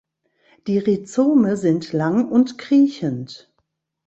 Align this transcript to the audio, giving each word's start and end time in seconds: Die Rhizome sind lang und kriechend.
Die 0.65 0.79
Rhizome 0.79 1.57
sind 1.57 1.93
lang 1.93 2.27
und 2.27 2.57
kriechend. 2.57 3.53